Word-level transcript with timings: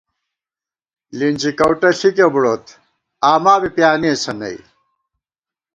لِنچی 1.17 1.51
کؤٹہ 1.59 1.89
ݪِکےبُڑوت، 1.99 2.65
آما 3.31 3.53
بی 3.61 3.69
پیانېسہ 3.75 4.33
نئی 4.39 4.57